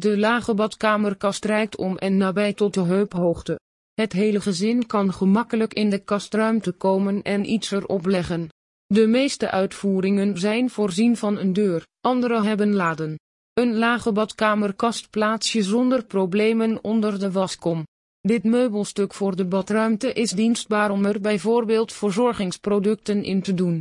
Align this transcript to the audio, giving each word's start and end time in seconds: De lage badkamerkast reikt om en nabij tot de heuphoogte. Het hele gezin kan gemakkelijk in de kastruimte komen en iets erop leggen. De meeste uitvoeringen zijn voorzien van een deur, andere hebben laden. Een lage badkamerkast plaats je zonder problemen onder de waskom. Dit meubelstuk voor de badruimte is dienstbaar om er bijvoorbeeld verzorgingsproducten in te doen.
De 0.00 0.18
lage 0.18 0.54
badkamerkast 0.54 1.44
reikt 1.44 1.76
om 1.76 1.96
en 1.96 2.16
nabij 2.16 2.52
tot 2.52 2.74
de 2.74 2.82
heuphoogte. 2.82 3.60
Het 3.94 4.12
hele 4.12 4.40
gezin 4.40 4.86
kan 4.86 5.12
gemakkelijk 5.12 5.74
in 5.74 5.90
de 5.90 5.98
kastruimte 5.98 6.72
komen 6.72 7.22
en 7.22 7.50
iets 7.50 7.70
erop 7.70 8.06
leggen. 8.06 8.48
De 8.86 9.06
meeste 9.06 9.50
uitvoeringen 9.50 10.38
zijn 10.38 10.70
voorzien 10.70 11.16
van 11.16 11.38
een 11.38 11.52
deur, 11.52 11.86
andere 12.00 12.42
hebben 12.42 12.74
laden. 12.74 13.18
Een 13.52 13.78
lage 13.78 14.12
badkamerkast 14.12 15.10
plaats 15.10 15.52
je 15.52 15.62
zonder 15.62 16.04
problemen 16.04 16.84
onder 16.84 17.18
de 17.18 17.32
waskom. 17.32 17.84
Dit 18.20 18.44
meubelstuk 18.44 19.14
voor 19.14 19.36
de 19.36 19.44
badruimte 19.44 20.12
is 20.12 20.30
dienstbaar 20.30 20.90
om 20.90 21.04
er 21.04 21.20
bijvoorbeeld 21.20 21.92
verzorgingsproducten 21.92 23.24
in 23.24 23.42
te 23.42 23.54
doen. 23.54 23.80